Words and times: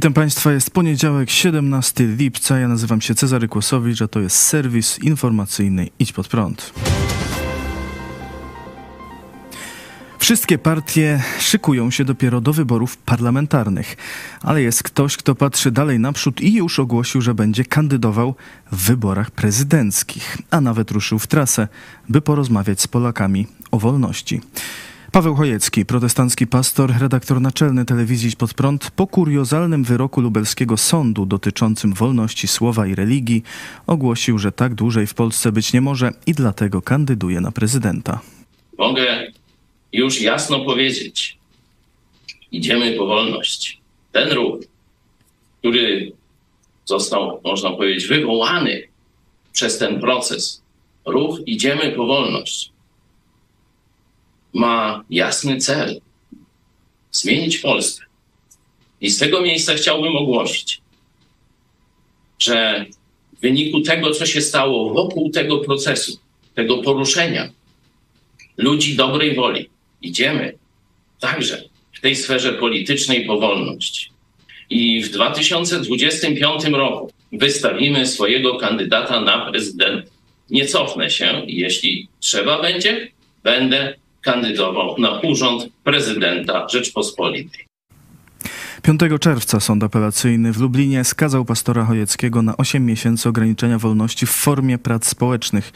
Witam 0.00 0.12
Państwa, 0.12 0.52
jest 0.52 0.70
poniedziałek, 0.70 1.30
17 1.30 2.06
lipca. 2.06 2.58
Ja 2.58 2.68
nazywam 2.68 3.00
się 3.00 3.14
Cezary 3.14 3.48
Kłosowicz, 3.48 4.02
a 4.02 4.08
to 4.08 4.20
jest 4.20 4.36
serwis 4.36 4.98
informacyjny 4.98 5.88
Idź 5.98 6.12
Pod 6.12 6.28
Prąd. 6.28 6.72
Wszystkie 10.18 10.58
partie 10.58 11.22
szykują 11.38 11.90
się 11.90 12.04
dopiero 12.04 12.40
do 12.40 12.52
wyborów 12.52 12.96
parlamentarnych, 12.96 13.96
ale 14.42 14.62
jest 14.62 14.82
ktoś, 14.82 15.16
kto 15.16 15.34
patrzy 15.34 15.70
dalej 15.70 15.98
naprzód 15.98 16.40
i 16.40 16.54
już 16.54 16.78
ogłosił, 16.78 17.20
że 17.20 17.34
będzie 17.34 17.64
kandydował 17.64 18.34
w 18.72 18.86
wyborach 18.86 19.30
prezydenckich, 19.30 20.38
a 20.50 20.60
nawet 20.60 20.90
ruszył 20.90 21.18
w 21.18 21.26
trasę, 21.26 21.68
by 22.08 22.20
porozmawiać 22.20 22.80
z 22.80 22.86
Polakami 22.88 23.46
o 23.70 23.78
wolności. 23.78 24.40
Paweł 25.12 25.34
Chojecki, 25.34 25.86
protestancki 25.86 26.46
pastor, 26.46 26.92
redaktor 27.00 27.40
naczelny 27.40 27.84
telewizji 27.84 28.36
pod 28.38 28.54
prąd, 28.54 28.90
po 28.90 29.06
kuriozalnym 29.06 29.84
wyroku 29.84 30.20
lubelskiego 30.20 30.76
sądu 30.76 31.26
dotyczącym 31.26 31.94
wolności 31.94 32.48
słowa 32.48 32.86
i 32.86 32.94
religii, 32.94 33.42
ogłosił, 33.86 34.38
że 34.38 34.52
tak 34.52 34.74
dłużej 34.74 35.06
w 35.06 35.14
Polsce 35.14 35.52
być 35.52 35.72
nie 35.72 35.80
może 35.80 36.12
i 36.26 36.32
dlatego 36.32 36.82
kandyduje 36.82 37.40
na 37.40 37.52
prezydenta. 37.52 38.20
Mogę 38.78 39.32
już 39.92 40.20
jasno 40.20 40.64
powiedzieć, 40.64 41.38
idziemy 42.52 42.92
po 42.92 43.06
wolność. 43.06 43.80
Ten 44.12 44.32
ruch, 44.32 44.60
który 45.58 46.12
został, 46.84 47.40
można 47.44 47.70
powiedzieć, 47.70 48.06
wywołany 48.06 48.82
przez 49.52 49.78
ten 49.78 50.00
proces, 50.00 50.62
ruch 51.06 51.38
idziemy 51.46 51.92
po 51.92 52.06
wolność, 52.06 52.72
ma 54.54 55.04
jasny 55.10 55.56
cel 55.58 56.00
zmienić 57.12 57.58
Polskę. 57.58 58.06
I 59.00 59.10
z 59.10 59.18
tego 59.18 59.40
miejsca 59.40 59.74
chciałbym 59.74 60.16
ogłosić, 60.16 60.80
że 62.38 62.86
w 63.32 63.40
wyniku 63.40 63.80
tego, 63.80 64.10
co 64.10 64.26
się 64.26 64.40
stało 64.40 64.94
wokół 64.94 65.30
tego 65.30 65.58
procesu, 65.58 66.18
tego 66.54 66.78
poruszenia 66.78 67.50
ludzi 68.56 68.96
dobrej 68.96 69.34
woli, 69.34 69.68
idziemy 70.02 70.58
także 71.20 71.64
w 71.92 72.00
tej 72.00 72.16
sferze 72.16 72.52
politycznej 72.52 73.26
po 73.26 73.40
wolność. 73.40 74.10
I 74.70 75.02
w 75.02 75.10
2025 75.10 76.64
roku 76.64 77.12
wystawimy 77.32 78.06
swojego 78.06 78.56
kandydata 78.56 79.20
na 79.20 79.50
prezydenta. 79.50 80.10
Nie 80.50 80.66
cofnę 80.66 81.10
się, 81.10 81.42
jeśli 81.46 82.08
trzeba 82.20 82.62
będzie, 82.62 83.08
będę 83.42 83.94
kandydował 84.22 84.96
na 84.98 85.20
urząd 85.20 85.68
prezydenta 85.84 86.68
Rzeczpospolitej. 86.68 87.70
5 88.82 89.00
czerwca 89.20 89.60
sąd 89.60 89.84
apelacyjny 89.84 90.52
w 90.52 90.60
Lublinie 90.60 91.04
skazał 91.04 91.44
pastora 91.44 91.84
Chojeckiego 91.84 92.42
na 92.42 92.56
8 92.56 92.86
miesięcy 92.86 93.28
ograniczenia 93.28 93.78
wolności 93.78 94.26
w 94.26 94.30
formie 94.30 94.78
prac 94.78 95.08
społecznych. 95.08 95.72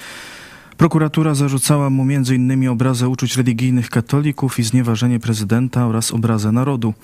Prokuratura 0.76 1.34
zarzucała 1.34 1.90
mu 1.90 2.02
m.in. 2.02 2.68
obrazę 2.68 3.08
uczuć 3.08 3.36
religijnych 3.36 3.90
katolików 3.90 4.58
i 4.58 4.62
znieważenie 4.62 5.20
prezydenta 5.20 5.86
oraz 5.86 6.12
obrazę 6.12 6.52
narodu. 6.52 6.94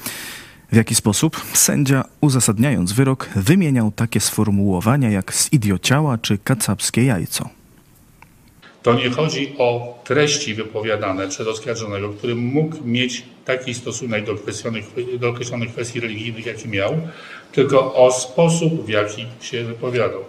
W 0.73 0.77
jaki 0.77 0.95
sposób? 0.95 1.41
Sędzia, 1.53 2.05
uzasadniając 2.21 2.93
wyrok, 2.93 3.29
wymieniał 3.37 3.93
takie 3.93 4.21
sformułowania 4.21 5.11
jak 5.11 5.33
zidiociała 5.35 6.19
czy 6.19 6.39
kacapskie 6.39 7.05
jajco. 7.05 7.60
To 8.83 8.95
nie 8.95 9.11
chodzi 9.11 9.55
o 9.59 9.99
treści 10.05 10.55
wypowiadane 10.55 11.29
przez 11.29 11.47
oskarżonego, 11.47 12.09
który 12.09 12.35
mógł 12.35 12.77
mieć 12.85 13.23
taki 13.45 13.75
stosunek 13.75 14.25
do 14.25 14.33
określonych, 14.33 14.85
do 15.19 15.29
określonych 15.29 15.73
kwestii 15.73 16.01
religijnych, 16.01 16.47
jaki 16.47 16.69
miał, 16.69 16.99
tylko 17.53 17.95
o 17.95 18.13
sposób, 18.13 18.87
w 18.87 18.89
jaki 18.89 19.27
się 19.41 19.65
wypowiadał. 19.65 20.25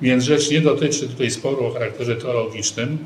Więc 0.00 0.24
rzecz 0.24 0.50
nie 0.50 0.60
dotyczy 0.60 1.08
tutaj 1.08 1.30
sporu 1.30 1.66
o 1.66 1.72
charakterze 1.72 2.16
teologicznym, 2.16 2.98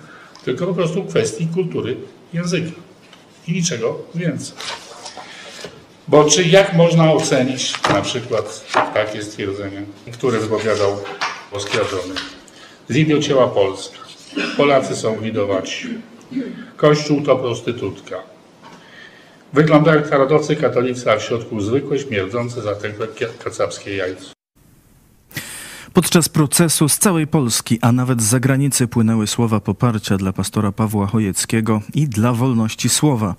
tylko 0.44 0.66
po 0.66 0.74
prostu 0.74 1.04
kwestii 1.04 1.46
kultury 1.54 1.96
języka 2.32 2.70
i 3.48 3.52
niczego 3.52 3.98
więcej. 4.14 4.56
Bo 6.08 6.24
czy 6.24 6.44
jak 6.44 6.72
można 6.72 7.12
ocenić 7.12 7.72
na 7.90 8.02
przykład 8.02 8.72
takie 8.94 9.22
stwierdzenie, 9.22 9.82
które 10.12 10.38
wypowiadał 10.38 10.98
oskarżony? 11.52 12.14
Z 12.88 13.26
ciała 13.26 13.48
Polska. 13.48 14.03
Polacy 14.56 14.96
są 14.96 15.20
widowaci. 15.20 15.88
Kościół 16.76 17.22
to 17.22 17.36
prostytutka. 17.36 18.16
Wygląda 19.52 19.94
jak 19.94 20.10
narodowcy 20.10 20.56
katolicy, 20.56 21.12
a 21.12 21.16
w 21.16 21.22
środku 21.22 21.60
zwykłe, 21.60 21.98
śmierdzące 21.98 22.62
zatekłe 22.62 23.06
kacapskie 23.44 23.96
jajco. 23.96 24.34
Podczas 25.92 26.28
procesu 26.28 26.88
z 26.88 26.98
całej 26.98 27.26
Polski, 27.26 27.78
a 27.82 27.92
nawet 27.92 28.22
z 28.22 28.24
zagranicy 28.24 28.88
płynęły 28.88 29.26
słowa 29.26 29.60
poparcia 29.60 30.16
dla 30.16 30.32
pastora 30.32 30.72
Pawła 30.72 31.06
Chojeckiego 31.06 31.80
i 31.94 32.08
dla 32.08 32.32
wolności 32.32 32.88
słowa. 32.88 33.34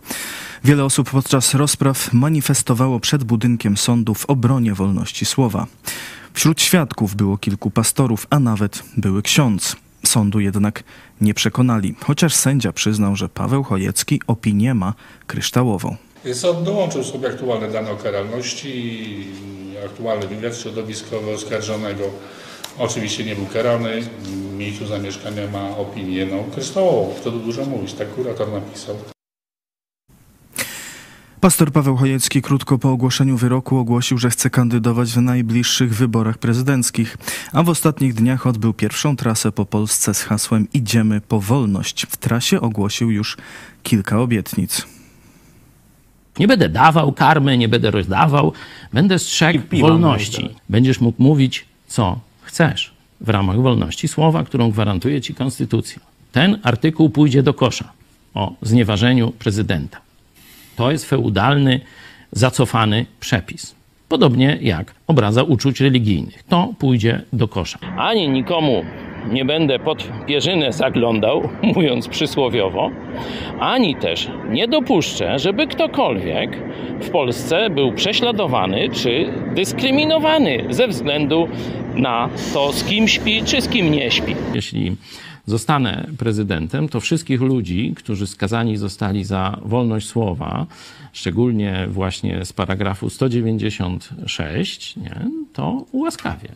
Wiele 0.63 0.83
osób 0.83 1.09
podczas 1.09 1.53
rozpraw 1.53 2.13
manifestowało 2.13 2.99
przed 2.99 3.23
budynkiem 3.23 3.77
sądu 3.77 4.13
w 4.13 4.25
obronie 4.25 4.73
wolności 4.73 5.25
słowa. 5.25 5.67
Wśród 6.33 6.61
świadków 6.61 7.15
było 7.15 7.37
kilku 7.37 7.71
pastorów, 7.71 8.27
a 8.29 8.39
nawet 8.39 8.83
były 8.97 9.21
ksiądz. 9.21 9.75
Sądu 10.05 10.39
jednak 10.39 10.83
nie 11.21 11.33
przekonali, 11.33 11.95
chociaż 12.03 12.35
sędzia 12.35 12.71
przyznał, 12.73 13.15
że 13.15 13.29
Paweł 13.29 13.63
Chojecki 13.63 14.21
opinię 14.27 14.73
ma 14.73 14.93
kryształową. 15.27 15.95
Sąd 16.33 16.63
dołączył 16.63 17.03
sobie 17.03 17.27
aktualne 17.27 17.71
dane 17.71 17.91
o 17.91 17.95
karalności, 17.95 19.27
aktualny 19.85 20.27
wywiad 20.27 20.57
środowiskowy 20.57 21.31
oskarżonego. 21.31 22.03
Oczywiście 22.77 23.23
nie 23.23 23.35
był 23.35 23.45
karany, 23.45 24.01
w 24.01 24.53
miejscu 24.57 24.87
zamieszkania 24.87 25.47
ma 25.47 25.77
opinię 25.77 26.25
no, 26.25 26.43
kryształową. 26.53 27.13
To 27.23 27.31
dużo 27.31 27.65
mówić, 27.65 27.93
tak 27.93 28.15
kurator 28.15 28.51
napisał. 28.51 29.14
Pastor 31.41 31.71
Paweł 31.71 31.95
Chojecki 31.95 32.41
krótko 32.41 32.77
po 32.77 32.91
ogłoszeniu 32.91 33.37
wyroku 33.37 33.77
ogłosił, 33.77 34.17
że 34.17 34.29
chce 34.29 34.49
kandydować 34.49 35.11
w 35.11 35.21
najbliższych 35.21 35.95
wyborach 35.95 36.37
prezydenckich, 36.37 37.17
a 37.53 37.63
w 37.63 37.69
ostatnich 37.69 38.13
dniach 38.13 38.47
odbył 38.47 38.73
pierwszą 38.73 39.15
trasę 39.15 39.51
po 39.51 39.65
Polsce 39.65 40.13
z 40.13 40.21
hasłem 40.21 40.67
Idziemy 40.73 41.21
po 41.21 41.39
wolność. 41.39 42.05
W 42.09 42.17
trasie 42.17 42.61
ogłosił 42.61 43.11
już 43.11 43.37
kilka 43.83 44.19
obietnic. 44.19 44.87
Nie 46.39 46.47
będę 46.47 46.69
dawał 46.69 47.13
karmy, 47.13 47.57
nie 47.57 47.69
będę 47.69 47.91
rozdawał, 47.91 48.53
będę 48.93 49.19
strzegł 49.19 49.59
wolności. 49.81 50.49
Będziesz 50.69 51.01
mógł 51.01 51.23
mówić, 51.23 51.65
co 51.87 52.19
chcesz 52.41 52.93
w 53.21 53.29
ramach 53.29 53.61
wolności 53.61 54.07
słowa, 54.07 54.43
którą 54.43 54.71
gwarantuje 54.71 55.21
ci 55.21 55.35
konstytucja. 55.35 55.99
Ten 56.31 56.59
artykuł 56.63 57.09
pójdzie 57.09 57.43
do 57.43 57.53
kosza 57.53 57.91
o 58.33 58.53
znieważeniu 58.61 59.31
prezydenta. 59.31 60.04
To 60.75 60.91
jest 60.91 61.05
feudalny, 61.05 61.79
zacofany 62.31 63.05
przepis. 63.19 63.75
Podobnie 64.09 64.57
jak 64.61 64.95
obraza 65.07 65.43
uczuć 65.43 65.81
religijnych. 65.81 66.43
To 66.43 66.73
pójdzie 66.79 67.21
do 67.33 67.47
kosza. 67.47 67.79
Ani 67.97 68.29
nikomu 68.29 68.85
nie 69.31 69.45
będę 69.45 69.79
pod 69.79 70.09
pierzynę 70.25 70.73
zaglądał, 70.73 71.49
mówiąc 71.75 72.07
przysłowiowo, 72.07 72.91
ani 73.59 73.95
też 73.95 74.29
nie 74.49 74.67
dopuszczę, 74.67 75.39
żeby 75.39 75.67
ktokolwiek 75.67 76.57
w 77.01 77.09
Polsce 77.09 77.69
był 77.69 77.93
prześladowany 77.93 78.89
czy 78.89 79.33
dyskryminowany 79.55 80.65
ze 80.69 80.87
względu 80.87 81.47
na 81.95 82.29
to, 82.53 82.73
z 82.73 82.83
kim 82.83 83.07
śpi 83.07 83.43
czy 83.43 83.61
z 83.61 83.69
kim 83.69 83.91
nie 83.91 84.11
śpi. 84.11 84.35
Jeśli 84.53 84.95
zostanę 85.45 86.07
prezydentem, 86.17 86.89
to 86.89 86.99
wszystkich 86.99 87.41
ludzi, 87.41 87.93
którzy 87.95 88.27
skazani 88.27 88.77
zostali 88.77 89.23
za 89.23 89.59
wolność 89.65 90.07
słowa, 90.07 90.65
szczególnie 91.13 91.87
właśnie 91.89 92.45
z 92.45 92.53
paragrafu 92.53 93.09
196, 93.09 94.95
nie, 94.95 95.27
to 95.53 95.85
ułaskawię. 95.91 96.49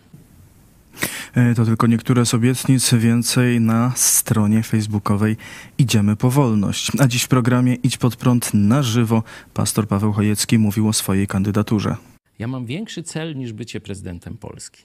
E, 1.36 1.56
to 1.56 1.66
tylko 1.66 1.88
niektóre 1.88 2.26
z 2.26 2.34
obietnic, 2.34 2.94
więcej 2.94 3.62
na 3.62 3.94
stronie 3.96 4.64
facebookowej 4.64 5.38
Idziemy 5.78 6.16
po 6.16 6.30
wolność. 6.32 6.92
A 7.00 7.08
dziś 7.08 7.24
w 7.24 7.28
programie 7.28 7.76
Idź 7.76 7.98
pod 7.98 8.16
prąd 8.16 8.54
na 8.54 8.84
żywo 8.84 9.24
pastor 9.54 9.88
Paweł 9.88 10.14
Chojecki 10.14 10.58
mówił 10.58 10.88
o 10.88 10.94
swojej 10.94 11.28
kandydaturze. 11.28 11.96
Ja 12.40 12.48
mam 12.48 12.66
większy 12.66 13.04
cel 13.04 13.36
niż 13.36 13.54
bycie 13.54 13.82
prezydentem 13.82 14.38
Polski. 14.38 14.84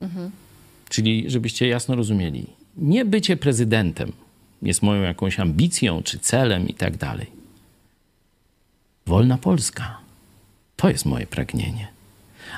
Mhm. 0.00 0.30
Czyli, 0.88 1.30
żebyście 1.30 1.68
jasno 1.68 1.96
rozumieli, 1.96 2.46
nie 2.76 3.04
bycie 3.04 3.36
prezydentem 3.36 4.12
jest 4.62 4.82
moją 4.82 5.02
jakąś 5.02 5.40
ambicją 5.40 6.02
czy 6.02 6.18
celem 6.18 6.68
i 6.68 6.74
tak 6.74 6.96
dalej. 6.96 7.26
Wolna 9.06 9.38
Polska 9.38 9.98
to 10.76 10.90
jest 10.90 11.06
moje 11.06 11.26
pragnienie. 11.26 11.88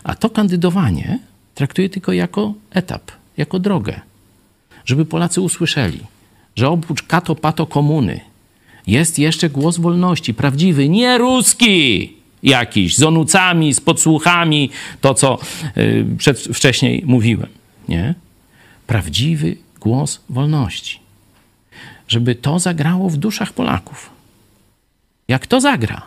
A 0.05 0.15
to 0.15 0.31
kandydowanie 0.31 1.19
traktuję 1.55 1.91
tylko 1.91 2.13
jako 2.13 2.55
etap, 2.71 3.11
jako 3.37 3.59
drogę, 3.59 4.01
żeby 4.85 5.05
Polacy 5.05 5.41
usłyszeli, 5.41 6.01
że 6.57 6.69
oprócz 6.69 7.03
kato 7.03 7.35
pato 7.35 7.67
komuny 7.67 8.21
jest 8.87 9.19
jeszcze 9.19 9.51
głos 9.51 9.79
wolności, 9.79 10.35
prawdziwy, 10.35 10.89
nie 10.89 11.19
ruski, 11.19 12.13
jakiś, 12.43 12.97
z 12.97 13.03
onucami, 13.03 13.75
z 13.75 13.81
podsłuchami, 13.81 14.71
to 15.01 15.15
co 15.15 15.39
y, 15.77 16.07
przed, 16.19 16.39
wcześniej 16.39 17.03
mówiłem. 17.07 17.49
Nie? 17.89 18.15
Prawdziwy 18.87 19.57
głos 19.83 20.21
wolności. 20.29 20.99
Żeby 22.09 22.35
to 22.35 22.59
zagrało 22.59 23.11
w 23.11 23.17
duszach 23.17 23.53
Polaków. 23.53 24.11
Jak 25.29 25.47
to 25.47 25.61
zagra, 25.61 26.03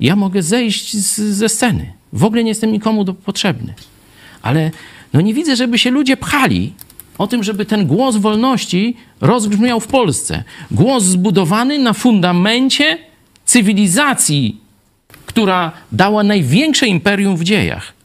ja 0.00 0.16
mogę 0.16 0.42
zejść 0.42 0.96
z, 0.96 1.20
ze 1.20 1.48
sceny. 1.48 1.92
W 2.12 2.24
ogóle 2.24 2.44
nie 2.44 2.48
jestem 2.48 2.72
nikomu 2.72 3.04
do, 3.04 3.14
potrzebny. 3.14 3.74
Ale 4.42 4.70
no 5.12 5.20
nie 5.20 5.34
widzę, 5.34 5.56
żeby 5.56 5.78
się 5.78 5.90
ludzie 5.90 6.16
pchali 6.16 6.72
o 7.18 7.26
tym, 7.26 7.44
żeby 7.44 7.64
ten 7.64 7.86
głos 7.86 8.16
wolności 8.16 8.96
rozbrzmiał 9.20 9.80
w 9.80 9.86
Polsce. 9.86 10.44
Głos 10.70 11.04
zbudowany 11.04 11.78
na 11.78 11.92
fundamencie 11.92 12.98
cywilizacji, 13.44 14.60
która 15.26 15.72
dała 15.92 16.22
największe 16.22 16.86
imperium 16.86 17.36
w 17.36 17.44
dziejach. 17.44 17.95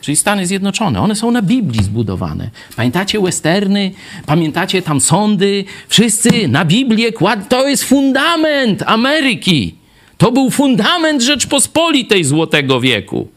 Czyli 0.00 0.16
Stany 0.16 0.46
Zjednoczone. 0.46 1.00
One 1.00 1.14
są 1.14 1.30
na 1.30 1.42
Biblii 1.42 1.84
zbudowane. 1.84 2.50
Pamiętacie 2.76 3.20
westerny? 3.20 3.92
Pamiętacie 4.26 4.82
tam 4.82 5.00
sądy? 5.00 5.64
Wszyscy 5.88 6.48
na 6.48 6.64
Biblię 6.64 7.12
kład... 7.12 7.48
To 7.48 7.68
jest 7.68 7.84
fundament 7.84 8.82
Ameryki. 8.86 9.74
To 10.18 10.32
był 10.32 10.50
fundament 10.50 11.22
Rzeczpospolitej 11.22 12.24
Złotego 12.24 12.80
Wieku. 12.80 13.28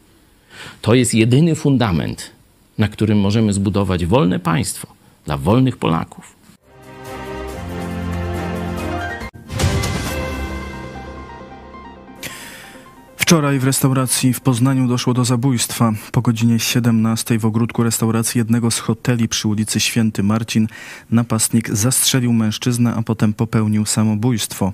To 0.82 0.94
jest 0.94 1.14
jedyny 1.14 1.54
fundament, 1.54 2.30
na 2.78 2.88
którym 2.88 3.20
możemy 3.20 3.52
zbudować 3.52 4.06
wolne 4.06 4.38
państwo 4.38 4.88
dla 5.24 5.38
wolnych 5.38 5.76
Polaków. 5.76 6.41
Wczoraj 13.32 13.58
w 13.58 13.64
restauracji 13.64 14.32
w 14.32 14.40
Poznaniu 14.40 14.88
doszło 14.88 15.14
do 15.14 15.24
zabójstwa. 15.24 15.92
Po 16.12 16.22
godzinie 16.22 16.58
17 16.58 17.38
w 17.38 17.46
ogródku 17.46 17.82
restauracji 17.82 18.38
jednego 18.38 18.70
z 18.70 18.78
hoteli 18.78 19.28
przy 19.28 19.48
ulicy 19.48 19.80
Święty 19.80 20.22
Marcin 20.22 20.68
napastnik 21.10 21.70
zastrzelił 21.70 22.32
mężczyznę, 22.32 22.94
a 22.94 23.02
potem 23.02 23.32
popełnił 23.32 23.86
samobójstwo. 23.86 24.72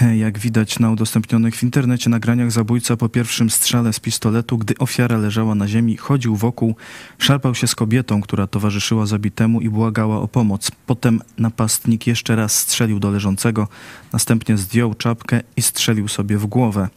Jak 0.00 0.38
widać 0.38 0.78
na 0.78 0.90
udostępnionych 0.90 1.56
w 1.56 1.62
internecie 1.62 2.10
nagraniach, 2.10 2.52
zabójca 2.52 2.96
po 2.96 3.08
pierwszym 3.08 3.50
strzale 3.50 3.92
z 3.92 4.00
pistoletu, 4.00 4.58
gdy 4.58 4.74
ofiara 4.78 5.18
leżała 5.18 5.54
na 5.54 5.68
ziemi, 5.68 5.96
chodził 5.96 6.36
wokół, 6.36 6.76
szarpał 7.18 7.54
się 7.54 7.66
z 7.66 7.74
kobietą, 7.74 8.20
która 8.20 8.46
towarzyszyła 8.46 9.06
zabitemu 9.06 9.60
i 9.60 9.68
błagała 9.68 10.20
o 10.20 10.28
pomoc. 10.28 10.70
Potem 10.86 11.20
napastnik 11.38 12.06
jeszcze 12.06 12.36
raz 12.36 12.58
strzelił 12.58 13.00
do 13.00 13.10
leżącego, 13.10 13.68
następnie 14.12 14.56
zdjął 14.56 14.94
czapkę 14.94 15.40
i 15.56 15.62
strzelił 15.62 16.08
sobie 16.08 16.38
w 16.38 16.46
głowę. 16.46 16.88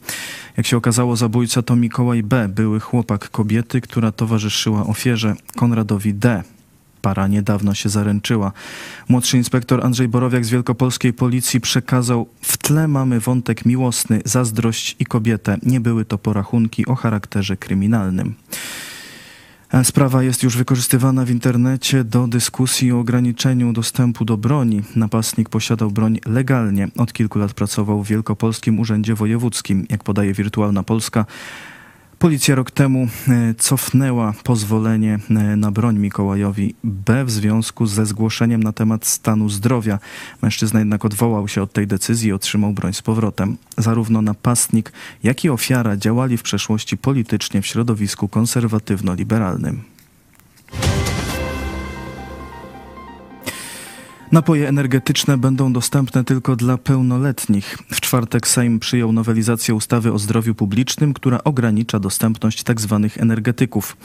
Jak 0.58 0.66
się 0.68 0.78
okazało, 0.78 1.16
zabójca 1.16 1.62
to 1.62 1.76
Mikołaj 1.76 2.24
B., 2.24 2.50
były 2.50 2.80
chłopak 2.80 3.30
kobiety, 3.30 3.82
która 3.82 4.12
towarzyszyła 4.12 4.88
ofierze, 4.88 5.36
Konradowi 5.56 6.14
D 6.14 6.44
para 7.06 7.28
niedawno 7.28 7.74
się 7.74 7.90
zaręczyła. 7.90 8.52
Młodszy 9.10 9.38
inspektor 9.38 9.86
Andrzej 9.86 10.08
Borowiak 10.08 10.46
z 10.46 10.50
Wielkopolskiej 10.50 11.14
Policji 11.14 11.62
przekazał: 11.62 12.28
W 12.42 12.58
tle 12.58 12.88
mamy 12.88 13.20
wątek 13.20 13.66
miłosny, 13.66 14.22
zazdrość 14.26 14.96
i 15.00 15.06
kobietę. 15.06 15.58
Nie 15.64 15.80
były 15.80 16.06
to 16.06 16.18
porachunki 16.18 16.86
o 16.86 16.96
charakterze 16.96 17.58
kryminalnym. 17.58 18.36
Sprawa 19.84 20.24
jest 20.24 20.44
już 20.44 20.58
wykorzystywana 20.58 21.26
w 21.26 21.30
internecie 21.30 22.04
do 22.04 22.28
dyskusji 22.28 22.92
o 22.92 23.00
ograniczeniu 23.00 23.74
dostępu 23.74 24.26
do 24.26 24.38
broni. 24.38 24.82
Napastnik 24.96 25.50
posiadał 25.50 25.92
broń 25.92 26.20
legalnie. 26.26 26.88
Od 26.98 27.14
kilku 27.14 27.40
lat 27.40 27.54
pracował 27.54 28.04
w 28.04 28.08
Wielkopolskim 28.08 28.80
Urzędzie 28.80 29.16
Wojewódzkim. 29.16 29.86
Jak 29.90 30.04
podaje 30.04 30.34
Wirtualna 30.34 30.84
Polska, 30.84 31.26
Policja 32.20 32.56
rok 32.56 32.72
temu 32.72 33.08
e, 33.28 33.54
cofnęła 33.54 34.34
pozwolenie 34.44 35.20
e, 35.30 35.34
na 35.34 35.72
broń 35.72 36.00
Mikołajowi 36.00 36.76
B 36.84 37.26
w 37.26 37.32
związku 37.32 37.86
ze 37.86 38.06
zgłoszeniem 38.06 38.64
na 38.64 38.72
temat 38.72 39.06
stanu 39.06 39.50
zdrowia. 39.50 40.00
Mężczyzna 40.42 40.80
jednak 40.80 41.06
odwołał 41.06 41.48
się 41.48 41.62
od 41.62 41.74
tej 41.74 41.88
decyzji 41.88 42.30
i 42.30 42.34
otrzymał 42.34 42.74
broń 42.74 42.94
z 42.94 43.02
powrotem. 43.02 43.58
Zarówno 43.78 44.22
napastnik, 44.22 44.92
jak 45.24 45.44
i 45.46 45.50
ofiara 45.50 45.98
działali 45.98 46.38
w 46.38 46.44
przeszłości 46.44 46.98
politycznie 46.98 47.62
w 47.62 47.68
środowisku 47.68 48.28
konserwatywno-liberalnym. 48.28 49.95
Napoje 54.36 54.70
energetyczne 54.70 55.38
będą 55.38 55.74
dostępne 55.74 56.24
tylko 56.24 56.56
dla 56.56 56.78
pełnoletnich. 56.78 57.78
W 57.92 58.02
czwartek 58.02 58.48
Sejm 58.48 58.80
przyjął 58.80 59.12
nowelizację 59.12 59.76
ustawy 59.76 60.14
o 60.14 60.20
zdrowiu 60.20 60.56
publicznym, 60.56 61.14
która 61.14 61.44
ogranicza 61.44 62.00
dostępność 62.00 62.64
tzw. 62.64 63.00
Tak 63.04 63.22
energetyków. 63.22 63.98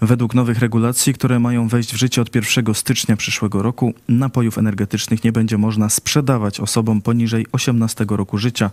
Według 0.00 0.34
nowych 0.34 0.58
regulacji, 0.58 1.14
które 1.14 1.38
mają 1.38 1.68
wejść 1.68 1.92
w 1.92 1.96
życie 1.96 2.22
od 2.22 2.34
1 2.34 2.74
stycznia 2.74 3.16
przyszłego 3.16 3.62
roku, 3.62 3.94
napojów 4.08 4.58
energetycznych 4.58 5.24
nie 5.24 5.32
będzie 5.32 5.58
można 5.58 5.88
sprzedawać 5.88 6.60
osobom 6.60 7.02
poniżej 7.02 7.46
18 7.52 8.06
roku 8.08 8.38
życia. 8.38 8.70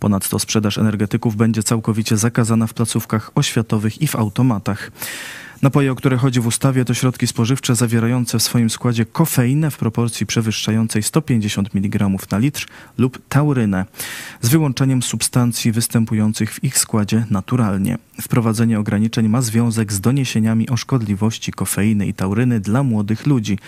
Ponadto 0.00 0.38
sprzedaż 0.38 0.78
energetyków 0.78 1.36
będzie 1.36 1.62
całkowicie 1.62 2.16
zakazana 2.16 2.66
w 2.66 2.74
placówkach 2.74 3.30
oświatowych 3.34 4.02
i 4.02 4.06
w 4.06 4.16
automatach. 4.16 4.90
Napoje, 5.62 5.92
o 5.92 5.94
które 5.94 6.16
chodzi 6.16 6.40
w 6.40 6.46
ustawie, 6.46 6.84
to 6.84 6.94
środki 6.94 7.26
spożywcze 7.26 7.74
zawierające 7.74 8.38
w 8.38 8.42
swoim 8.42 8.70
składzie 8.70 9.06
kofeinę 9.06 9.70
w 9.70 9.78
proporcji 9.78 10.26
przewyższającej 10.26 11.02
150 11.02 11.74
mg 11.74 12.08
na 12.30 12.38
litr 12.38 12.66
lub 12.98 13.28
taurynę, 13.28 13.84
z 14.40 14.48
wyłączeniem 14.48 15.02
substancji 15.02 15.72
występujących 15.72 16.54
w 16.54 16.64
ich 16.64 16.78
składzie 16.78 17.26
naturalnie. 17.30 17.98
Wprowadzenie 18.20 18.78
ograniczeń 18.78 19.28
ma 19.28 19.42
związek 19.42 19.92
z 19.92 20.00
doniesieniami 20.00 20.68
o 20.68 20.76
szkodliwości 20.76 21.52
kofeiny 21.52 22.06
i 22.06 22.14
tauryny 22.14 22.60
dla 22.60 22.82
młodych 22.82 23.26
ludzi. 23.26 23.58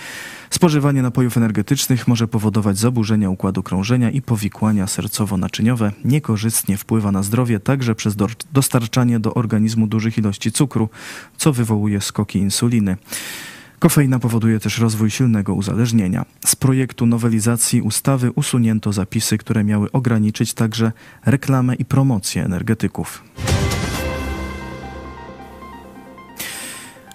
Spożywanie 0.50 1.02
napojów 1.02 1.36
energetycznych 1.36 2.08
może 2.08 2.28
powodować 2.28 2.78
zaburzenia 2.78 3.30
układu 3.30 3.62
krążenia 3.62 4.10
i 4.10 4.22
powikłania 4.22 4.86
sercowo-naczyniowe. 4.86 5.92
Niekorzystnie 6.04 6.76
wpływa 6.76 7.12
na 7.12 7.22
zdrowie 7.22 7.60
także 7.60 7.94
przez 7.94 8.16
dostarczanie 8.52 9.20
do 9.20 9.34
organizmu 9.34 9.86
dużych 9.86 10.18
ilości 10.18 10.52
cukru, 10.52 10.88
co 11.36 11.52
wywołuje 11.76 12.00
skoki 12.00 12.38
insuliny. 12.38 12.96
Kofeina 13.78 14.18
powoduje 14.18 14.60
też 14.60 14.78
rozwój 14.78 15.10
silnego 15.10 15.54
uzależnienia. 15.54 16.24
Z 16.44 16.56
projektu 16.56 17.06
nowelizacji 17.06 17.82
ustawy 17.82 18.30
usunięto 18.30 18.92
zapisy, 18.92 19.38
które 19.38 19.64
miały 19.64 19.92
ograniczyć 19.92 20.54
także 20.54 20.92
reklamę 21.26 21.74
i 21.74 21.84
promocję 21.84 22.44
energetyków. 22.44 23.22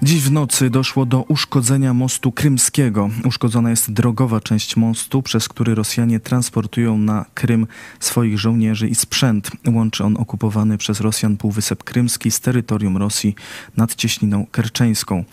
Dziś 0.03 0.21
w 0.21 0.31
nocy 0.31 0.69
doszło 0.69 1.05
do 1.05 1.21
uszkodzenia 1.21 1.93
mostu 1.93 2.31
krymskiego. 2.31 3.09
Uszkodzona 3.25 3.69
jest 3.69 3.93
drogowa 3.93 4.39
część 4.39 4.75
mostu, 4.75 5.21
przez 5.21 5.47
który 5.47 5.75
Rosjanie 5.75 6.19
transportują 6.19 6.97
na 6.97 7.25
Krym 7.33 7.67
swoich 7.99 8.39
żołnierzy 8.39 8.87
i 8.87 8.95
sprzęt. 8.95 9.51
Łączy 9.67 10.03
on 10.03 10.17
okupowany 10.17 10.77
przez 10.77 11.01
Rosjan 11.01 11.37
Półwysep 11.37 11.83
Krymski 11.83 12.31
z 12.31 12.39
terytorium 12.39 12.97
Rosji 12.97 13.35
nad 13.77 13.95
cieśniną 13.95 14.45
kerczeńską. 14.51 15.23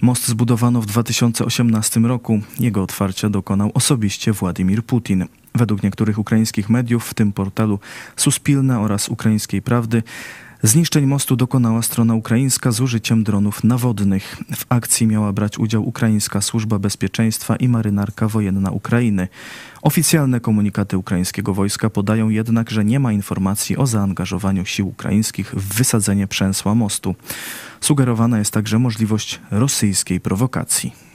Most 0.00 0.28
zbudowano 0.28 0.80
w 0.82 0.86
2018 0.86 2.00
roku. 2.00 2.40
Jego 2.60 2.82
otwarcia 2.82 3.28
dokonał 3.28 3.70
osobiście 3.74 4.32
Władimir 4.32 4.84
Putin. 4.84 5.26
Według 5.54 5.82
niektórych 5.82 6.18
ukraińskich 6.18 6.70
mediów, 6.70 7.08
w 7.08 7.14
tym 7.14 7.32
portalu 7.32 7.78
Suspilna 8.16 8.80
oraz 8.80 9.08
Ukraińskiej 9.08 9.62
Prawdy, 9.62 10.02
Zniszczeń 10.64 11.06
mostu 11.06 11.36
dokonała 11.36 11.82
strona 11.82 12.14
ukraińska 12.14 12.70
z 12.70 12.80
użyciem 12.80 13.24
dronów 13.24 13.64
nawodnych. 13.64 14.42
W 14.56 14.64
akcji 14.68 15.06
miała 15.06 15.32
brać 15.32 15.58
udział 15.58 15.88
Ukraińska 15.88 16.40
Służba 16.40 16.78
Bezpieczeństwa 16.78 17.56
i 17.56 17.68
Marynarka 17.68 18.28
Wojenna 18.28 18.70
Ukrainy. 18.70 19.28
Oficjalne 19.82 20.40
komunikaty 20.40 20.98
ukraińskiego 20.98 21.54
wojska 21.54 21.90
podają 21.90 22.28
jednak, 22.28 22.70
że 22.70 22.84
nie 22.84 23.00
ma 23.00 23.12
informacji 23.12 23.76
o 23.76 23.86
zaangażowaniu 23.86 24.64
sił 24.64 24.88
ukraińskich 24.88 25.54
w 25.54 25.74
wysadzenie 25.74 26.26
przęsła 26.26 26.74
mostu. 26.74 27.14
Sugerowana 27.80 28.38
jest 28.38 28.52
także 28.52 28.78
możliwość 28.78 29.40
rosyjskiej 29.50 30.20
prowokacji. 30.20 31.11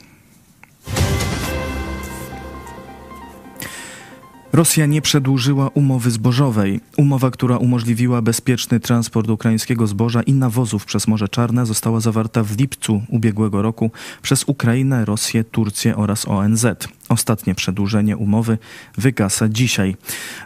Rosja 4.54 4.86
nie 4.86 5.02
przedłużyła 5.02 5.70
umowy 5.74 6.12
zbożowej. 6.12 6.80
Umowa, 6.98 7.32
która 7.32 7.58
umożliwiła 7.58 8.22
bezpieczny 8.22 8.80
transport 8.80 9.30
ukraińskiego 9.30 9.88
zboża 9.88 10.22
i 10.22 10.34
nawozów 10.34 10.86
przez 10.86 11.08
Morze 11.08 11.28
Czarne, 11.28 11.66
została 11.66 12.00
zawarta 12.00 12.44
w 12.44 12.58
lipcu 12.58 13.02
ubiegłego 13.10 13.62
roku 13.62 13.92
przez 14.22 14.44
Ukrainę, 14.44 15.06
Rosję, 15.06 15.44
Turcję 15.44 15.96
oraz 15.96 16.28
ONZ. 16.28 16.66
Ostatnie 17.10 17.56
przedłużenie 17.56 18.18
umowy 18.18 18.58
wygasa 18.98 19.50
dzisiaj. 19.50 19.96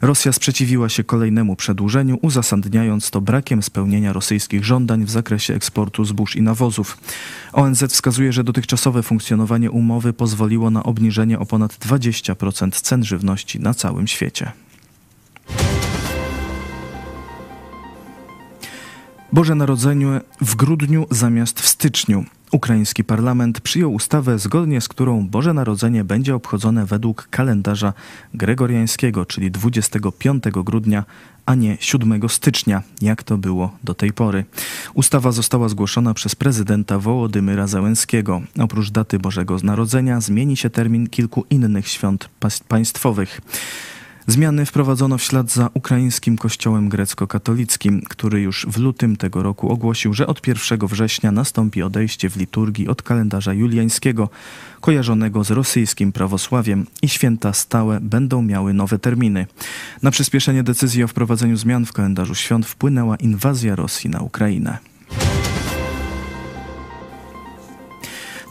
Rosja 0.02 0.34
sprzeciwiła 0.34 0.90
się 0.90 1.04
kolejnemu 1.04 1.56
przedłużeniu, 1.56 2.20
uzasadniając 2.22 3.12
to 3.12 3.22
brakiem 3.22 3.64
spełnienia 3.64 4.14
rosyjskich 4.14 4.66
żądań 4.66 5.06
w 5.06 5.10
zakresie 5.10 5.54
eksportu 5.54 6.06
zbóż 6.06 6.36
i 6.36 6.42
nawozów. 6.42 6.98
ONZ 7.54 7.84
wskazuje, 7.84 8.34
że 8.34 8.44
dotychczasowe 8.44 9.04
funkcjonowanie 9.04 9.72
umowy 9.72 10.14
pozwoliło 10.14 10.70
na 10.70 10.84
obniżenie 10.84 11.40
o 11.40 11.46
ponad 11.46 11.74
20% 11.74 12.72
cen 12.72 13.04
żywności 13.04 13.60
na 13.60 13.74
całym 13.74 14.08
świecie. 14.08 14.52
Boże 19.34 19.56
Narodzenie 19.56 20.22
w 20.42 20.56
grudniu 20.56 21.06
zamiast 21.10 21.62
w 21.62 21.68
styczniu. 21.68 22.26
Ukraiński 22.52 23.04
parlament 23.04 23.62
przyjął 23.62 23.94
ustawę, 23.94 24.40
zgodnie 24.40 24.82
z 24.82 24.88
którą 24.88 25.28
Boże 25.28 25.54
Narodzenie 25.54 26.04
będzie 26.04 26.36
obchodzone 26.36 26.86
według 26.86 27.28
kalendarza 27.30 27.94
gregoriańskiego, 28.34 29.26
czyli 29.26 29.52
25 29.52 30.44
grudnia, 30.44 31.06
a 31.46 31.56
nie 31.56 31.78
7 31.80 32.30
stycznia, 32.30 32.84
jak 33.02 33.24
to 33.24 33.38
było 33.38 33.78
do 33.84 33.94
tej 33.94 34.14
pory. 34.14 34.46
Ustawa 34.94 35.32
została 35.32 35.70
zgłoszona 35.70 36.14
przez 36.14 36.36
prezydenta 36.36 37.00
Wołodymyra 37.00 37.68
Załęskiego. 37.68 38.42
Oprócz 38.60 38.90
daty 38.92 39.20
Bożego 39.20 39.58
Narodzenia 39.64 40.22
zmieni 40.22 40.58
się 40.58 40.70
termin 40.70 41.10
kilku 41.10 41.46
innych 41.50 41.88
świąt 41.88 42.30
państwowych. 42.68 43.42
Zmiany 44.28 44.66
wprowadzono 44.66 45.18
w 45.18 45.24
ślad 45.24 45.52
za 45.52 45.70
ukraińskim 45.74 46.38
kościołem 46.38 46.90
grecko-katolickim, 46.90 48.02
który 48.10 48.42
już 48.42 48.66
w 48.70 48.78
lutym 48.78 49.16
tego 49.16 49.44
roku 49.44 49.70
ogłosił, 49.70 50.14
że 50.14 50.28
od 50.28 50.48
1 50.48 50.80
września 50.88 51.32
nastąpi 51.32 51.84
odejście 51.84 52.30
w 52.30 52.38
liturgii 52.38 52.88
od 52.88 53.02
kalendarza 53.02 53.54
juliańskiego, 53.54 54.30
kojarzonego 54.82 55.44
z 55.44 55.52
rosyjskim 55.52 56.12
prawosławiem 56.12 56.86
i 57.02 57.10
święta 57.10 57.54
stałe 57.54 58.00
będą 58.02 58.42
miały 58.42 58.74
nowe 58.74 59.00
terminy. 59.00 59.48
Na 60.02 60.12
przyspieszenie 60.12 60.64
decyzji 60.64 61.04
o 61.04 61.08
wprowadzeniu 61.08 61.58
zmian 61.58 61.86
w 61.86 61.94
kalendarzu 61.94 62.36
świąt 62.36 62.66
wpłynęła 62.66 63.16
inwazja 63.16 63.76
Rosji 63.76 64.10
na 64.10 64.20
Ukrainę. 64.20 64.91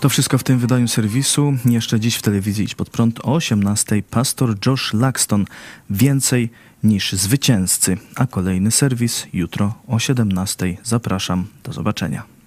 To 0.00 0.08
wszystko 0.08 0.38
w 0.38 0.44
tym 0.44 0.58
wydaniu 0.58 0.88
serwisu. 0.88 1.52
Jeszcze 1.64 2.00
dziś 2.00 2.16
w 2.16 2.22
telewizji 2.22 2.64
Idź 2.64 2.74
Pod 2.74 2.90
Prąd 2.90 3.20
o 3.22 3.34
18 3.34 4.02
pastor 4.10 4.54
Josh 4.66 4.94
Laxton. 4.94 5.44
Więcej 5.90 6.50
niż 6.84 7.12
zwycięzcy. 7.12 7.96
A 8.16 8.26
kolejny 8.26 8.70
serwis 8.70 9.26
jutro 9.32 9.74
o 9.88 9.98
17. 9.98 10.76
Zapraszam. 10.82 11.46
Do 11.64 11.72
zobaczenia. 11.72 12.39